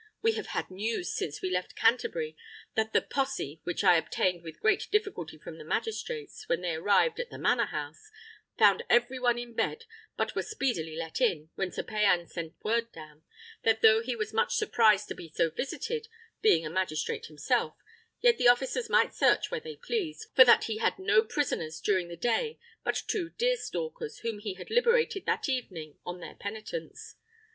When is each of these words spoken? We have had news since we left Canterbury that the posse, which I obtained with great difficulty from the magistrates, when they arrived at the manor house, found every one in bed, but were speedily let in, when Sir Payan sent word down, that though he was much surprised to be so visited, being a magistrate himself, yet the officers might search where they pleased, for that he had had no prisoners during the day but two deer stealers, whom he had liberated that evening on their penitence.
We 0.23 0.31
have 0.31 0.47
had 0.47 0.71
news 0.71 1.13
since 1.13 1.43
we 1.43 1.51
left 1.51 1.75
Canterbury 1.75 2.35
that 2.73 2.91
the 2.91 3.03
posse, 3.03 3.61
which 3.65 3.83
I 3.83 3.97
obtained 3.97 4.41
with 4.41 4.59
great 4.59 4.87
difficulty 4.91 5.37
from 5.37 5.59
the 5.59 5.63
magistrates, 5.63 6.49
when 6.49 6.61
they 6.61 6.73
arrived 6.73 7.19
at 7.19 7.29
the 7.29 7.37
manor 7.37 7.67
house, 7.67 8.09
found 8.57 8.81
every 8.89 9.19
one 9.19 9.37
in 9.37 9.53
bed, 9.53 9.85
but 10.17 10.33
were 10.33 10.41
speedily 10.41 10.95
let 10.95 11.21
in, 11.21 11.51
when 11.53 11.71
Sir 11.71 11.83
Payan 11.83 12.25
sent 12.25 12.55
word 12.63 12.91
down, 12.91 13.21
that 13.61 13.83
though 13.83 14.01
he 14.01 14.15
was 14.15 14.33
much 14.33 14.55
surprised 14.55 15.07
to 15.09 15.13
be 15.13 15.29
so 15.29 15.51
visited, 15.51 16.07
being 16.41 16.65
a 16.65 16.69
magistrate 16.71 17.27
himself, 17.27 17.75
yet 18.21 18.39
the 18.39 18.47
officers 18.47 18.89
might 18.89 19.13
search 19.13 19.51
where 19.51 19.59
they 19.59 19.75
pleased, 19.75 20.29
for 20.35 20.43
that 20.43 20.63
he 20.63 20.79
had 20.79 20.93
had 20.93 20.99
no 21.05 21.21
prisoners 21.23 21.79
during 21.79 22.07
the 22.07 22.17
day 22.17 22.57
but 22.83 23.03
two 23.07 23.29
deer 23.29 23.55
stealers, 23.55 24.17
whom 24.23 24.39
he 24.39 24.55
had 24.55 24.71
liberated 24.71 25.27
that 25.27 25.47
evening 25.47 25.95
on 26.07 26.19
their 26.21 26.33
penitence. 26.33 27.17